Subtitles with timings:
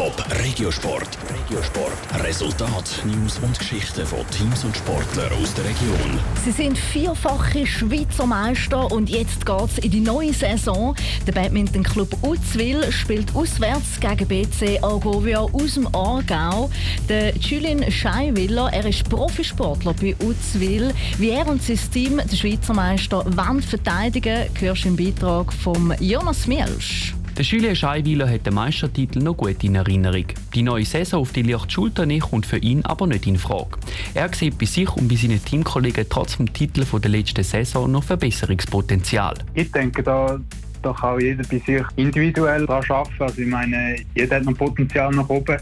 [0.00, 1.18] Top Regiosport.
[1.28, 2.24] Regiosport.
[2.24, 6.18] Resultat, News und Geschichten von Teams und Sportlern aus der Region.
[6.42, 10.96] Sie sind vierfache Schweizer Meister und jetzt geht's in die neue Saison.
[11.26, 16.70] Der Badminton-Club Uzwil spielt auswärts gegen BC Argovia aus dem Aargau.
[17.10, 20.94] Der Julien Scheiwiller, er ist Profisportler bei Uzwil.
[21.18, 25.94] Wie er und sein Team den Schweizer Meister wollen verteidigen, hörst du im Beitrag von
[26.00, 27.12] Jonas Mielsch.
[27.40, 30.26] Der Julien Scheiweiler hat den Meistertitel noch gut in Erinnerung.
[30.54, 33.78] Die neue Saison auf die leichte Schulter kommt für ihn aber nicht in Frage.
[34.12, 37.90] Er sieht bei sich und bei seinen Teamkollegen trotz dem Titel von der letzten Saison
[37.90, 39.38] noch Verbesserungspotenzial.
[39.54, 40.38] Ich denke, da,
[40.82, 43.22] da kann jeder bei sich individuell daran arbeiten.
[43.22, 45.56] Also ich meine, jeder hat noch Potenzial nach oben.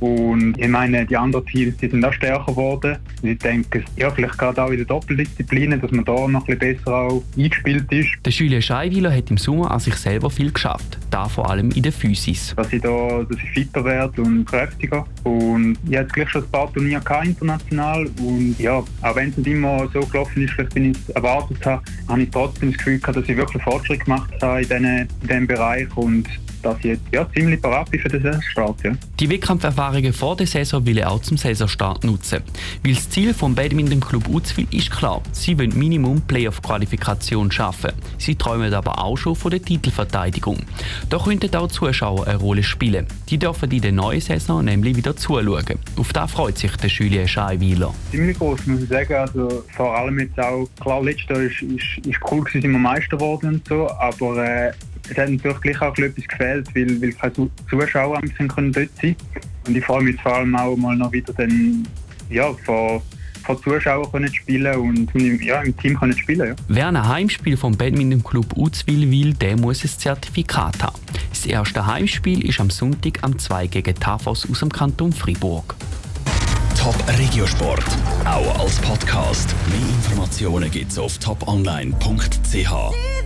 [0.00, 2.96] Und ich meine, die anderen Teams die sind auch stärker geworden.
[3.22, 6.76] Ich denke, ja, vielleicht gerade auch in der Doppeldisziplin, dass man da noch ein bisschen
[6.76, 8.08] besser auch eingespielt ist.
[8.24, 10.98] Der Julien Scheiweiler hat im Sommer an sich selber viel geschafft.
[11.10, 12.54] Da vor allem in der Physis.
[12.56, 15.06] Dass ich, da, dass ich fitter werde und kräftiger.
[15.24, 18.06] Und ich hatte gleich schon ein paar Turniere international.
[18.20, 21.82] Und ja, auch wenn es nicht immer so gelaufen ist, wie ich es erwartet habe,
[22.08, 25.08] habe ich trotzdem das Gefühl gehabt, dass ich wirklich Fortschritt gemacht habe in diesem, in
[25.22, 25.96] diesem Bereich.
[25.96, 26.28] Und
[26.66, 28.82] dass ich jetzt ja, ziemlich parat bin für den Saisonstart.
[28.82, 28.92] Ja.
[29.20, 32.42] Die Wettkampferfahrungen vor der Saison will er auch zum Saisonstart nutzen.
[32.84, 35.22] Weil das Ziel vom Badminton Club Uzwil ist klar.
[35.32, 37.92] Sie wollen Minimum Playoff-Qualifikation schaffen.
[38.18, 40.58] Sie träumen aber auch schon von der Titelverteidigung.
[41.08, 43.06] Da könnten auch Zuschauer eine Rolle spielen.
[43.28, 45.78] Die dürfen in der neuen Saison nämlich wieder zuschauen.
[45.96, 47.94] Auf das freut sich der Julien Scheiweiler.
[48.10, 49.14] Ziemlich groß, muss ich sagen.
[49.14, 53.16] Also, vor allem jetzt auch, klar, letztes Jahr ist, ist, ist cool sind wir Meister
[53.16, 54.72] geworden und so, aber äh,
[55.10, 59.16] es hat natürlich gleich auch etwas gefehlt, weil, weil keine Zuschauer sind können dort sein
[59.66, 61.86] Und ich freue mich vor allem auch mal noch wieder dann,
[62.30, 63.02] ja, vor,
[63.44, 66.48] vor Zuschauern können spielen und ja, im Team können spielen.
[66.48, 66.54] Ja.
[66.68, 71.00] Wer ein Heimspiel vom Badminton Club Uzwil will, der muss ein Zertifikat haben.
[71.30, 75.74] Das erste Heimspiel ist am Sonntag am 2 gegen Tafos aus dem Kanton Fribourg.
[76.76, 77.84] Top Regiosport,
[78.24, 79.54] auch als Podcast.
[79.68, 83.16] Mehr Informationen gibt's auf toponline.ch.